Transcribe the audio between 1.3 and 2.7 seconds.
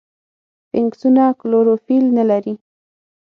کلوروفیل نه لري.